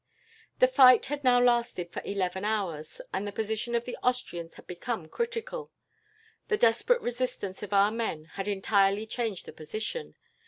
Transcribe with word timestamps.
"The 0.57 0.67
fight 0.67 1.05
had 1.13 1.23
now 1.23 1.39
lasted 1.39 1.91
for 1.91 2.01
eleven 2.03 2.43
hours, 2.43 3.01
and 3.13 3.27
the 3.27 3.31
position 3.31 3.75
of 3.75 3.85
the 3.85 3.95
Austrians 3.97 4.55
had 4.55 4.65
become 4.65 5.07
critical. 5.07 5.71
The 6.47 6.57
desperate 6.57 7.01
resistance 7.03 7.61
of 7.61 7.71
our 7.71 7.91
men 7.91 8.25
had 8.33 8.47
entirely 8.47 9.05
changed 9.05 9.45
the 9.45 9.53
position. 9.53 10.15